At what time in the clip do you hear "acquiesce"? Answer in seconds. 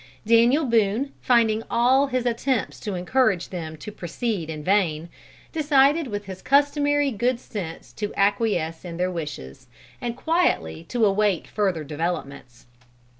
8.17-8.83